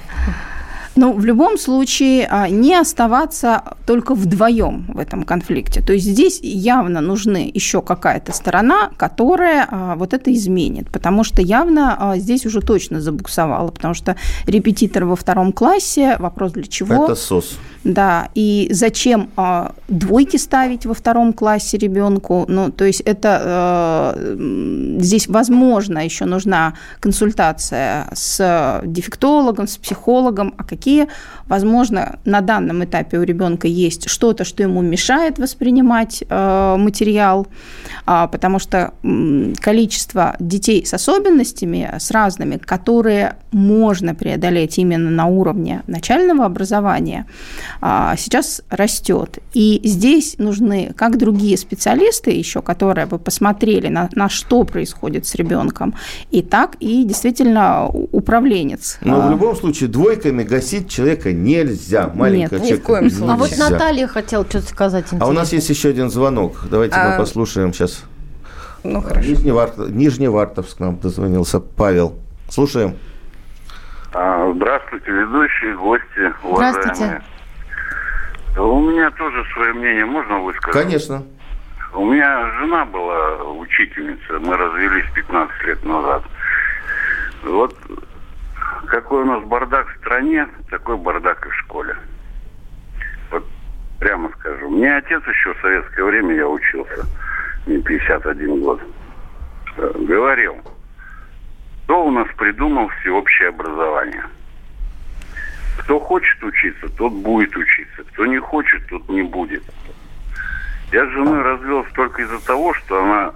[0.96, 5.80] Но в любом случае а, не оставаться только вдвоем в этом конфликте.
[5.82, 10.90] То есть здесь явно нужны еще какая-то сторона, которая а, вот это изменит.
[10.90, 13.70] Потому что явно а, здесь уже точно забуксовало.
[13.70, 17.04] Потому что репетитор во втором классе, вопрос для чего?
[17.04, 17.58] Это СОС.
[17.82, 19.30] Да, и зачем
[19.88, 22.44] двойки ставить во втором классе ребенку?
[22.46, 24.14] Ну, то есть это
[24.98, 31.08] здесь, возможно, еще нужна консультация с дефектологом, с психологом, а какие, какие
[31.50, 37.46] возможно, на данном этапе у ребенка есть что-то, что ему мешает воспринимать э, материал,
[38.06, 38.92] а, потому что
[39.60, 47.26] количество детей с особенностями, с разными, которые можно преодолеть именно на уровне начального образования,
[47.80, 49.38] а, сейчас растет.
[49.52, 55.34] И здесь нужны как другие специалисты еще, которые бы посмотрели на, на что происходит с
[55.34, 55.94] ребенком,
[56.30, 58.98] и так и действительно управленец.
[59.02, 62.10] Но в А, любом случае двойками гасить человека нельзя.
[62.14, 63.32] Маленького Нет, ни в человека коем случае.
[63.32, 63.70] А вот нельзя.
[63.70, 66.64] Наталья хотела что-то сказать А у нас есть еще один звонок.
[66.70, 68.04] Давайте мы А, послушаем сейчас.
[68.84, 69.28] Ну, хорошо.
[69.28, 71.60] Нижневартов, Нижневартовск нам дозвонился.
[71.60, 72.14] Павел.
[72.48, 72.96] Слушаем.
[74.12, 76.04] А, Здравствуйте, ведущие, гости,
[76.42, 76.90] Здравствуйте.
[76.90, 77.22] уважаемые.
[78.58, 80.72] У меня тоже свое мнение можно высказать?
[80.82, 81.22] Конечно.
[81.94, 86.22] У меня жена была учительница, мы развелись 15 лет назад.
[87.44, 87.74] Вот
[88.86, 91.96] какой у нас бардак в стране, такой бардак и в школе.
[93.30, 93.44] Вот
[93.98, 94.68] прямо скажу.
[94.70, 97.06] Мне отец еще в советское время, я учился,
[97.66, 98.80] мне 51 год,
[99.76, 100.56] э, говорил,
[101.84, 104.24] кто у нас придумал всеобщее образование?
[105.78, 108.04] Кто хочет учиться, тот будет учиться.
[108.12, 109.64] Кто не хочет, тот не будет.
[110.92, 113.34] Я с женой развелся только из-за того, что она,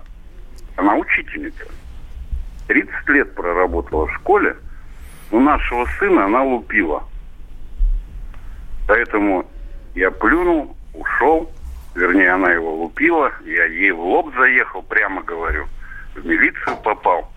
[0.76, 1.66] она учительница.
[2.68, 4.56] 30 лет проработала в школе,
[5.30, 7.04] у нашего сына она лупила.
[8.86, 9.46] Поэтому
[9.94, 11.50] я плюнул, ушел,
[11.94, 15.66] вернее, она его лупила, я ей в лоб заехал, прямо говорю,
[16.14, 17.30] в милицию попал.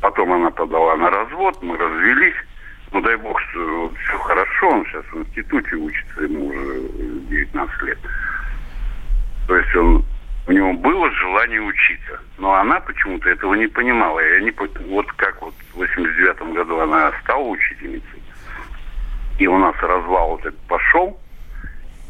[0.00, 2.34] Потом она подала на развод, мы развелись.
[2.92, 6.80] Ну, дай бог, что все хорошо, он сейчас в институте учится, ему уже
[7.28, 7.98] 19 лет.
[9.46, 10.04] То есть он,
[10.50, 14.18] у него было желание учиться, но она почему-то этого не понимала.
[14.18, 14.52] И они,
[14.88, 18.22] вот как вот в 89 году она стала учительницей,
[19.38, 21.16] и у нас развал вот этот пошел,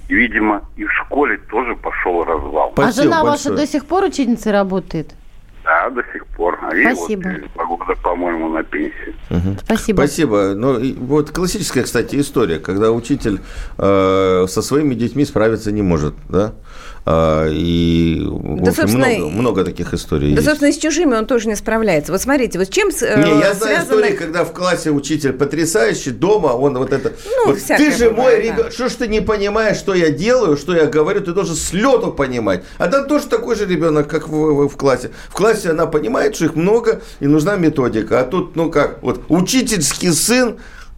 [0.09, 2.73] и, видимо, и в школе тоже пошел развал.
[2.77, 5.15] а жена ваша до сих пор учительницей работает?
[5.63, 6.59] Да, до сих пор.
[6.63, 7.29] А ей Спасибо.
[7.29, 9.15] вот два года, по-моему, на пенсии.
[9.65, 9.99] Спасибо.
[9.99, 10.55] Спасибо.
[10.57, 13.41] Ну, и вот классическая, кстати, история, когда учитель
[13.77, 16.55] э, со своими детьми справиться не может, да?
[17.07, 18.21] А, и
[18.61, 20.47] Да, общем, много, много таких историй Да, есть.
[20.49, 22.13] собственно, с чужими он тоже не справляется.
[22.13, 25.33] Вот смотрите, вот чем с- э, Не, я знаю связано- истории, когда в классе учитель
[25.33, 27.13] потрясающий, дома он вот это...
[27.25, 28.53] Ну, вот ты же мой бывает, да.
[28.53, 31.73] ребенок, что ж ты не понимаешь, что я делаю, что я говорю, ты должен с
[31.73, 32.63] лету понимать.
[32.79, 35.11] А там тоже такой же ребенок, как в, в- в классе.
[35.31, 38.21] В классе она понимает, что их много и нужна методика.
[38.21, 40.57] А тут, ну как, вот учительский сын,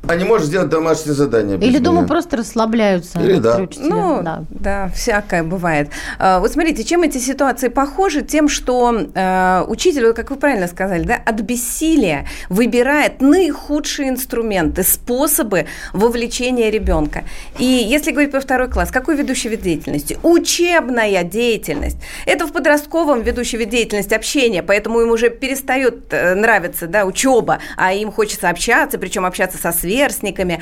[0.09, 1.57] а не может сделать домашнее задание.
[1.59, 2.09] Или дома меня.
[2.09, 3.21] просто расслабляются.
[3.21, 3.59] Или да.
[3.59, 3.87] учителя.
[3.89, 4.45] Ну, да.
[4.51, 4.91] да.
[4.95, 5.91] всякое бывает.
[6.19, 8.23] А, Вот смотрите, чем эти ситуации похожи?
[8.23, 14.83] Тем, что э, учитель, вот как вы правильно сказали, да, от бессилия выбирает наихудшие инструменты,
[14.83, 17.23] способы вовлечения ребенка.
[17.59, 20.19] И если говорить про второй класс, какой ведущий вид деятельности?
[20.23, 21.99] Учебная деятельность.
[22.27, 27.61] Это в подростковом ведущий вид деятельности общение, поэтому им уже перестает э, нравиться да, учеба,
[27.77, 30.61] а им хочется общаться, причем общаться со сверстниками.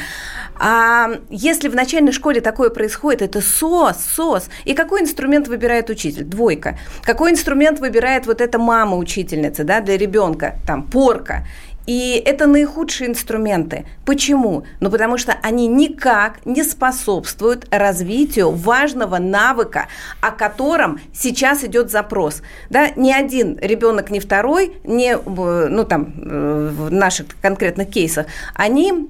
[0.59, 4.49] А если в начальной школе такое происходит, это СОС, СОС.
[4.65, 6.25] И какой инструмент выбирает учитель?
[6.25, 6.79] Двойка.
[7.03, 10.57] Какой инструмент выбирает вот эта мама учительница да, для ребенка?
[10.67, 11.47] Там порка.
[11.87, 13.85] И это наихудшие инструменты.
[14.05, 14.65] Почему?
[14.81, 19.89] Ну, потому что они никак не способствуют развитию важного навыка,
[20.21, 22.43] о котором сейчас идет запрос.
[22.69, 28.27] Да, ни один ребенок, ни второй, не, э, ну, там, э, в наших конкретных кейсах,
[28.55, 29.09] они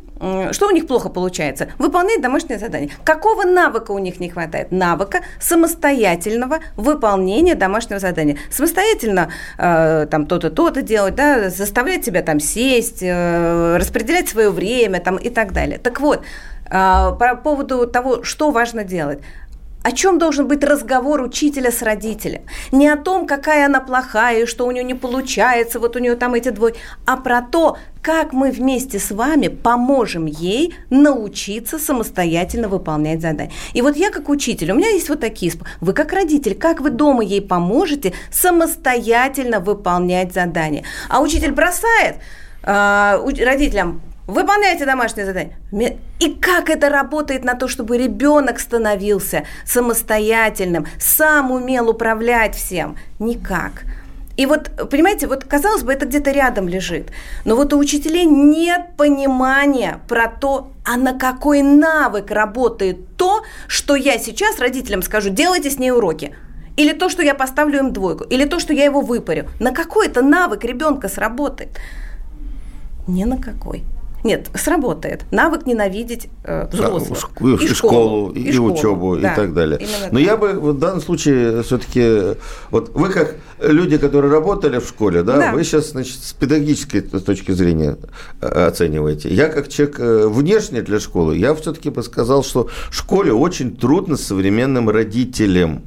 [0.52, 1.68] что у них плохо получается?
[1.78, 2.90] Выполнять домашнее задание.
[3.04, 4.70] Какого навыка у них не хватает?
[4.70, 8.36] Навыка самостоятельного выполнения домашнего задания.
[8.50, 15.00] Самостоятельно э, там то-то, то-то делать, да, заставлять себя там сесть, э, распределять свое время
[15.00, 15.78] там и так далее.
[15.78, 16.22] Так вот,
[16.66, 19.20] э, по поводу того, что важно делать.
[19.82, 22.42] О чем должен быть разговор учителя с родителем?
[22.70, 26.16] Не о том, какая она плохая, и что у нее не получается, вот у нее
[26.16, 26.74] там эти двое,
[27.06, 33.52] а про то, как мы вместе с вами поможем ей научиться самостоятельно выполнять задания.
[33.72, 36.90] И вот я как учитель, у меня есть вот такие, вы как родитель, как вы
[36.90, 40.84] дома ей поможете самостоятельно выполнять задания?
[41.08, 42.16] А учитель бросает
[42.62, 45.56] а, родителям, Выполняйте домашнее задание.
[46.20, 52.96] И как это работает на то, чтобы ребенок становился самостоятельным, сам умел управлять всем?
[53.18, 53.82] Никак.
[54.36, 57.10] И вот, понимаете, вот казалось бы, это где-то рядом лежит.
[57.44, 63.96] Но вот у учителей нет понимания про то, а на какой навык работает то, что
[63.96, 66.36] я сейчас родителям скажу, делайте с ней уроки.
[66.76, 69.48] Или то, что я поставлю им двойку, или то, что я его выпарю.
[69.58, 71.80] На какой это навык ребенка сработает?
[73.08, 73.84] Ни на какой.
[74.24, 75.24] Нет, сработает.
[75.30, 77.30] Навык ненавидеть э, взрослых.
[77.40, 79.80] Да, и, школу, и, и школу, учебу, да, и так далее.
[80.10, 80.26] Но так.
[80.26, 82.36] я бы в данном случае все-таки,
[82.70, 85.52] вот вы как люди, которые работали в школе, да, Да.
[85.52, 87.96] вы сейчас, значит, с педагогической точки зрения
[88.40, 89.32] э, оцениваете.
[89.34, 93.76] Я как человек э, внешне для школы, я все-таки бы сказал, что в школе очень
[93.76, 95.82] трудно современным родителям.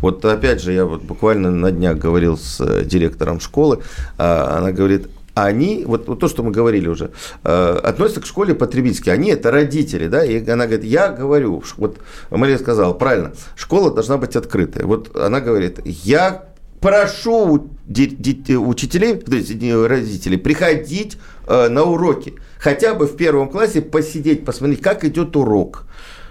[0.00, 3.80] Вот опять же, я вот буквально на днях говорил с э, директором школы,
[4.18, 7.10] а, она говорит, они, вот, вот то, что мы говорили уже,
[7.42, 9.10] э, относятся к школе потребительски.
[9.10, 11.98] Они это родители, да, и она говорит, я говорю, вот
[12.30, 14.86] Мария сказала, правильно, школа должна быть открытая.
[14.86, 16.44] Вот она говорит, я
[16.80, 21.18] прошу учителей, то есть не, родителей, приходить
[21.48, 22.34] э, на уроки.
[22.58, 25.84] Хотя бы в первом классе посидеть, посмотреть, как идет урок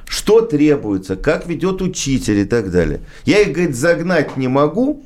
[0.05, 2.99] что требуется, как ведет учитель и так далее.
[3.25, 5.03] Я их, говорит, загнать не могу,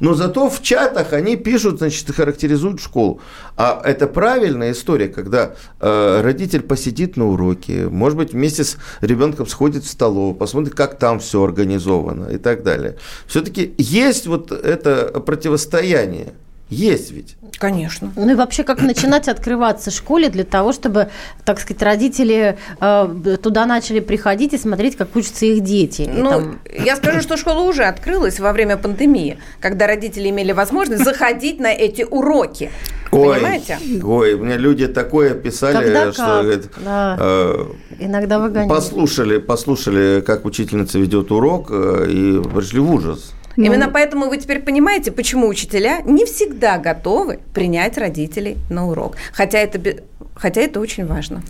[0.00, 3.20] но зато в чатах они пишут, значит, характеризуют школу.
[3.56, 9.46] А это правильная история, когда э, родитель посидит на уроке, может быть, вместе с ребенком
[9.46, 12.96] сходит в столовую, посмотрит, как там все организовано и так далее.
[13.26, 16.34] Все-таки есть вот это противостояние
[16.68, 17.36] Есть ведь.
[17.58, 18.12] Конечно.
[18.16, 21.08] Ну и вообще, как начинать открываться школе для того, чтобы,
[21.44, 26.10] так сказать, родители э, туда начали приходить и смотреть, как учатся их дети.
[26.12, 31.04] Ну, там- я скажу, что школа уже открылась во время пандемии, когда родители имели возможность
[31.04, 32.70] заходить на эти уроки.
[33.12, 33.78] Ой, Понимаете?
[34.02, 37.16] ой, мне люди такое писали, Когда что как, говорит, да.
[37.20, 37.64] э,
[38.00, 38.68] Иногда выгоняют.
[38.68, 43.32] послушали, послушали, как учительница ведет урок, э, и пришли в ужас.
[43.56, 49.16] Ну, Именно поэтому вы теперь понимаете, почему учителя не всегда готовы принять родителей на урок.
[49.32, 49.80] Хотя это,
[50.34, 51.42] хотя это очень важно.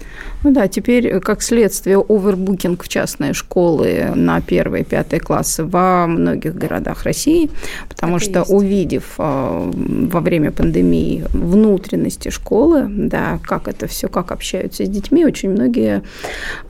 [0.45, 5.65] Ну да, теперь, э, как следствие, овербукинг в частные школы на первые и пятые классы
[5.65, 7.51] во многих городах России,
[7.89, 8.51] потому Так что есть.
[8.51, 15.25] увидев э, во время пандемии внутренности школы, да, как это все, как общаются с детьми,
[15.27, 16.03] очень многие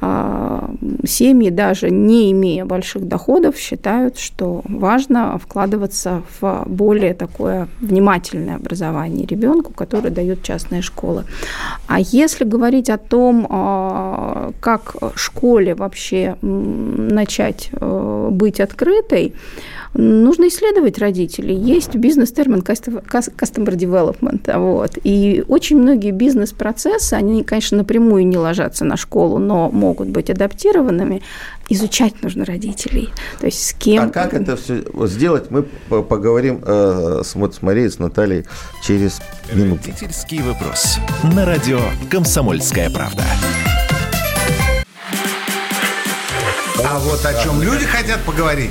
[0.00, 0.70] а,
[1.04, 9.26] семьи, даже не имея больших доходов, считают, что важно вкладываться в более такое внимательное образование
[9.26, 11.24] ребенку, который дает частные школы.
[11.86, 19.34] А если говорить о том, а, как школе вообще начать э, быть открытой,
[19.96, 21.54] нужно исследовать родителей.
[21.54, 24.58] Есть бизнес-термин custom- cus- customer development.
[24.58, 24.98] Вот.
[25.02, 31.22] И очень многие бизнес-процессы, они, конечно, напрямую не ложатся на школу, но могут быть адаптированными.
[31.68, 33.08] Изучать нужно родителей.
[33.40, 34.04] То есть с кем...
[34.04, 38.44] А как это все сделать, мы по- поговорим э, с, с Марией, с Натальей
[38.82, 39.20] через
[39.52, 39.82] минуту.
[39.86, 40.98] Родительский вопрос.
[41.34, 41.80] На радио
[42.10, 43.24] «Комсомольская правда».
[46.88, 48.70] А вот о чем люди хотят поговорить,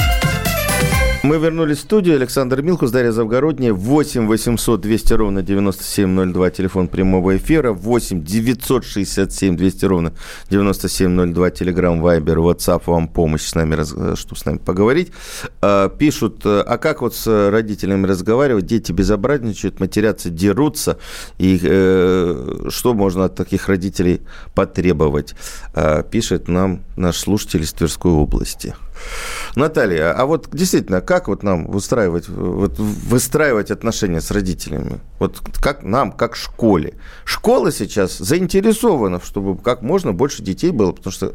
[1.23, 2.15] Мы вернулись в студию.
[2.15, 3.73] Александр Милкус, Дарья Завгородняя.
[3.73, 6.49] 8 800 200 ровно 9702.
[6.49, 7.73] Телефон прямого эфира.
[7.73, 10.13] 8 967 200 ровно
[10.49, 11.51] 9702.
[11.51, 12.81] Телеграм, Вайбер, WhatsApp.
[12.87, 15.11] Вам помощь с нами, э, чтобы с нами поговорить.
[15.61, 18.65] А, Пишут, э, а как вот с родителями разговаривать?
[18.65, 20.97] Дети безобразничают, матерятся, дерутся.
[21.37, 24.21] И э, что можно от таких родителей
[24.55, 25.35] потребовать?
[25.75, 28.73] А, Пишет нам наш слушатель из Тверской области.
[29.55, 34.99] Наталья, а вот действительно, как вот нам выстраивать, вот выстраивать отношения с родителями?
[35.19, 36.93] Вот как нам, как школе?
[37.25, 41.33] Школа сейчас заинтересована, чтобы как можно больше детей было, потому что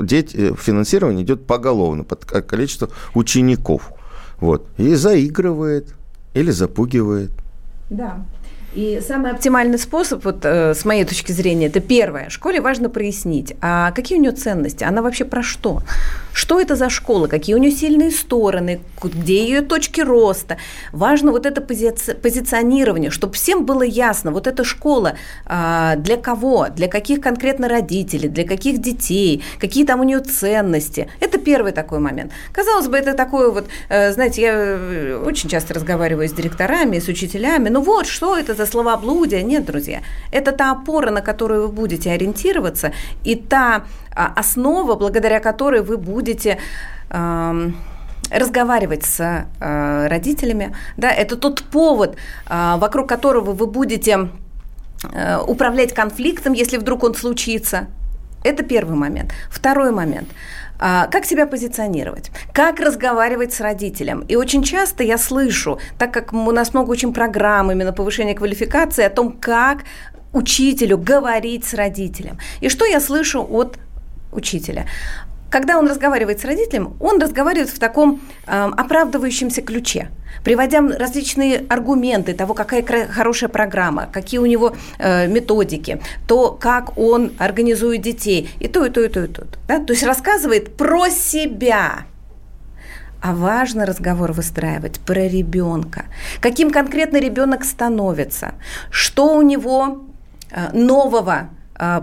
[0.00, 3.92] дети, финансирование идет поголовно, под ко- количество учеников.
[4.40, 4.66] Вот.
[4.76, 5.94] И заигрывает
[6.34, 7.30] или запугивает.
[7.90, 8.24] Да.
[8.74, 12.30] И самый оптимальный способ, вот э, с моей точки зрения, это первое.
[12.30, 15.82] Школе важно прояснить, а какие у нее ценности, она вообще про что?
[16.32, 20.56] Что это за школа, какие у нее сильные стороны, где ее точки роста.
[20.92, 25.14] Важно вот это пози- позиционирование, чтобы всем было ясно, вот эта школа
[25.46, 31.08] а, для кого, для каких конкретно родителей, для каких детей, какие там у нее ценности.
[31.20, 32.32] Это первый такой момент.
[32.52, 37.08] Казалось бы, это такое вот, э, знаете, я э, очень часто разговариваю с директорами, с
[37.08, 39.42] учителями, ну вот, что это за словоблудие?
[39.42, 42.92] Нет, друзья, это та опора, на которую вы будете ориентироваться,
[43.24, 43.84] и та
[44.14, 46.58] основа, благодаря которой вы будете
[47.10, 47.76] ам,
[48.30, 49.20] разговаривать с
[49.60, 52.16] э, родителями, да, это тот повод,
[52.48, 54.28] э, вокруг которого вы будете
[55.12, 57.86] э, управлять конфликтом, если вдруг он случится.
[58.44, 59.32] Это первый момент.
[59.50, 60.28] Второй момент.
[60.78, 62.32] А, Как себя позиционировать?
[62.52, 64.24] Как разговаривать с родителем?
[64.28, 69.04] И очень часто я слышу, так как у нас много очень программ именно повышения квалификации,
[69.04, 69.84] о том, как
[70.32, 72.38] учителю говорить с родителем.
[72.60, 73.78] И что я слышу от
[74.32, 74.86] учителя?
[75.52, 80.08] Когда он разговаривает с родителем, он разговаривает в таком э, оправдывающемся ключе,
[80.44, 87.32] приводя различные аргументы того, какая хорошая программа, какие у него э, методики, то, как он
[87.38, 89.46] организует детей, и то, и то, и то, и то.
[89.68, 89.78] Да?
[89.78, 92.06] То есть рассказывает про себя.
[93.20, 96.06] А важно разговор выстраивать про ребенка.
[96.40, 98.54] Каким конкретно ребенок становится,
[98.90, 100.06] что у него
[100.50, 101.50] э, нового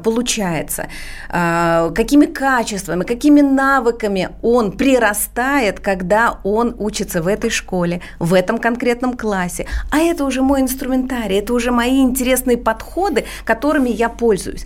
[0.03, 0.87] получается,
[1.29, 8.57] э, какими качествами, какими навыками он прирастает, когда он учится в этой школе, в этом
[8.57, 9.65] конкретном классе.
[9.91, 14.65] А это уже мой инструментарий, это уже мои интересные подходы, которыми я пользуюсь.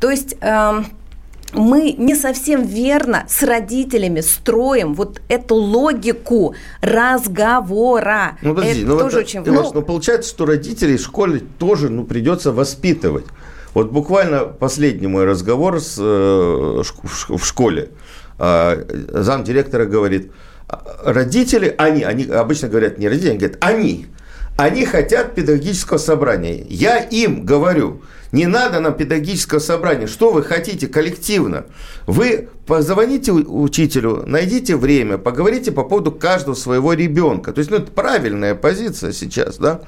[0.00, 0.36] То есть...
[0.40, 0.86] эм,
[1.56, 8.38] мы не совсем верно с родителями строим вот эту логику разговора.
[8.42, 9.70] Ну, подожди, Это ну, тоже вот, очень важно.
[9.74, 13.26] ну, получается, что родителей в школе тоже ну, придется воспитывать.
[13.74, 17.90] Вот буквально последний мой разговор с, э, в школе.
[18.38, 20.32] А, Замдиректора говорит,
[20.68, 24.06] «А, родители, они, они обычно говорят не родители, они говорят, они,
[24.56, 26.64] они хотят педагогического собрания.
[26.68, 30.06] Я им говорю, не надо нам педагогического собрания.
[30.06, 31.66] Что вы хотите коллективно?
[32.06, 37.52] Вы позвоните учителю, найдите время, поговорите по поводу каждого своего ребенка.
[37.52, 39.80] То есть, ну, это правильная позиция сейчас, да?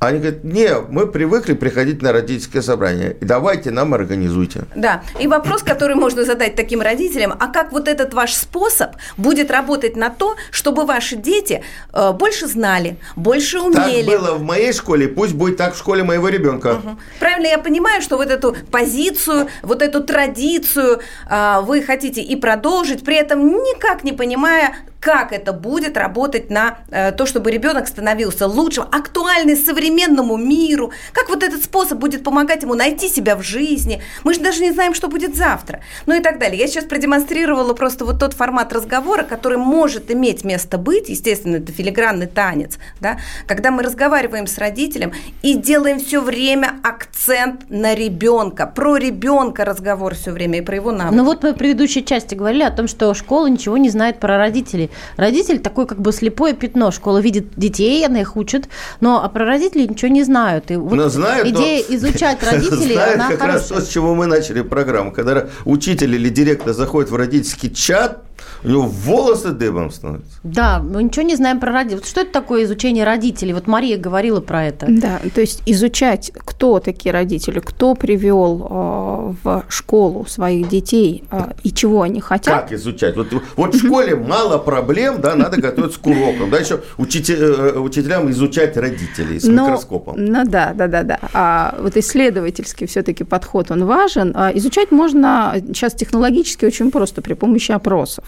[0.00, 3.16] Они говорят, не, мы привыкли приходить на родительское собрание.
[3.20, 4.62] И давайте нам организуйте.
[4.76, 9.50] Да, и вопрос, который можно задать таким родителям, а как вот этот ваш способ будет
[9.50, 14.08] работать на то, чтобы ваши дети э, больше знали, больше умели?
[14.08, 16.80] Так было в моей школе, пусть будет так в школе моего ребенка.
[17.18, 23.04] Правильно я понимаю, что вот эту позицию, вот эту традицию а, вы хотите и продолжить,
[23.04, 28.46] при этом никак не понимая, как это будет работать на э, то, чтобы ребенок становился
[28.46, 29.56] лучшим, актуальный
[29.88, 34.02] современному миру, как вот этот способ будет помогать ему найти себя в жизни.
[34.24, 35.80] Мы же даже не знаем, что будет завтра.
[36.06, 36.58] Ну и так далее.
[36.58, 41.72] Я сейчас продемонстрировала просто вот тот формат разговора, который может иметь место быть, естественно, это
[41.72, 45.12] филигранный танец, да, когда мы разговариваем с родителем
[45.42, 50.92] и делаем все время акцент на ребенка, про ребенка разговор все время и про его
[50.92, 51.16] навыки.
[51.16, 54.36] Ну вот мы в предыдущей части говорили о том, что школа ничего не знает про
[54.36, 54.90] родителей.
[55.16, 56.90] Родитель такой как бы слепое пятно.
[56.90, 58.68] Школа видит детей, она их учит,
[59.00, 60.70] но а про родителей ничего не знают.
[60.70, 63.78] И вот Но знают, но- идея изучать родителей, Знает она как раз хорошая.
[63.80, 65.12] то, с чего мы начали программу.
[65.12, 68.22] Когда учитель или директор заходит в родительский чат,
[68.64, 70.38] у него волосы дыбом становятся.
[70.42, 72.00] Да, мы ничего не знаем про родителей.
[72.00, 73.52] Вот что это такое изучение родителей?
[73.54, 74.86] Вот Мария говорила про это.
[74.88, 81.52] Да, то есть изучать, кто такие родители, кто привел э, в школу своих детей э,
[81.62, 82.62] и чего они хотят.
[82.62, 83.16] Как изучать?
[83.16, 86.50] Вот, вот в школе мало проблем, да, надо готовиться к урокам.
[86.50, 90.16] Да, еще учите- э, учителям изучать родителей с Но- микроскопом.
[90.16, 91.18] Ну да, да, да, да.
[91.32, 94.32] А вот исследовательский все-таки подход, он важен.
[94.34, 98.24] А изучать можно сейчас технологически очень просто при помощи опросов.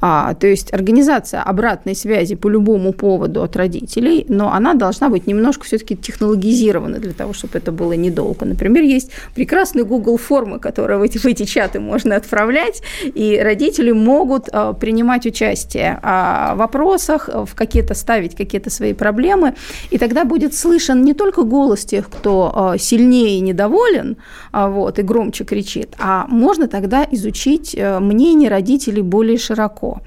[0.00, 5.26] А, то есть организация обратной связи по любому поводу от родителей, но она должна быть
[5.26, 8.44] немножко все-таки технологизирована для того, чтобы это было недолго.
[8.44, 13.92] Например, есть прекрасные Google формы, которые в эти, в эти чаты можно отправлять, и родители
[13.92, 19.54] могут а, принимать участие а, в вопросах, в какие-то ставить какие-то свои проблемы,
[19.90, 24.16] и тогда будет слышен не только голос тех, кто а, сильнее недоволен,
[24.52, 30.00] а, вот, и громче кричит, а можно тогда изучить э, мнение родителей более широко.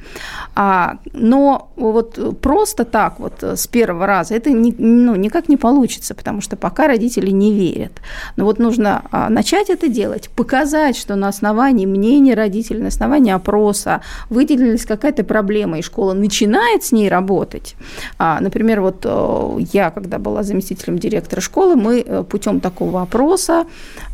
[0.55, 5.57] А, но вот просто так вот э, с первого раза это ни- ну, никак не
[5.57, 7.91] получится, потому что пока родители не верят.
[8.37, 13.33] Но вот нужно а, начать это делать, показать, что на основании мнения родителей, на основании
[13.33, 17.75] опроса выделилась какая-то проблема, и школа начинает с ней работать.
[18.17, 23.65] А, Например, вот э, я, когда была заместителем директора школы, мы э, путем такого опроса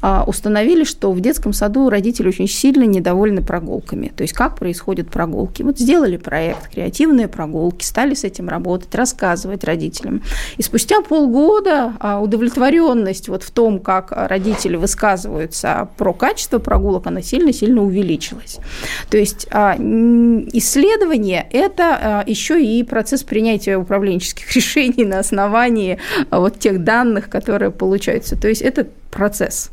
[0.01, 4.11] а, установили, что в детском саду родители очень сильно недовольны прогулками.
[4.15, 4.57] То есть как
[5.03, 5.63] происходят прогулки.
[5.63, 10.21] Вот сделали проект «Креативные прогулки», стали с этим работать, рассказывать родителям.
[10.57, 17.21] И спустя полгода а, удовлетворенность вот в том, как родители высказываются про качество прогулок, она
[17.21, 18.57] сильно-сильно увеличилась.
[19.09, 25.97] То есть а, исследование– это а, еще и процесс принятия управленческих решений на основании
[26.31, 28.35] вот тех данных, которые получаются.
[28.35, 29.71] То есть это процесс.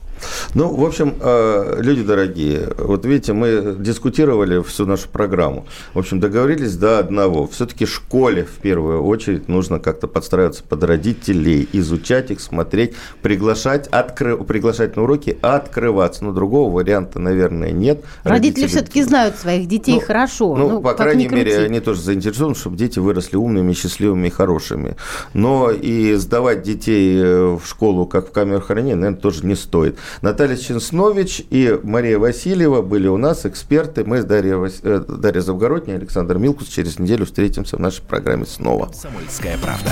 [0.55, 5.67] Ну, в общем, э, люди дорогие, вот видите, мы дискутировали всю нашу программу.
[5.95, 7.47] В общем, договорились до одного.
[7.47, 14.37] Все-таки школе в первую очередь нужно как-то подстраиваться под родителей, изучать их, смотреть, приглашать, откры...
[14.37, 16.25] приглашать на уроки, открываться.
[16.25, 18.05] Но другого варианта, наверное, нет.
[18.25, 20.57] Родители все-таки знают своих детей Ну, хорошо.
[20.57, 24.97] Ну, по как крайней мере, они тоже заинтересованы, чтобы дети выросли умными, счастливыми и хорошими.
[25.35, 29.99] Но и сдавать детей э, в школу, как в камеру хранения, наверное, тоже не стоит.
[30.23, 34.05] Наталья Ченснович и Мария Васильева были у нас эксперты.
[34.05, 38.47] Мы с Дарьей, Вас- э, Дарья Завгородняя, Александр Милкус через неделю встретимся в нашей программе
[38.47, 38.87] снова.
[38.87, 39.91] «Комсомольская правда».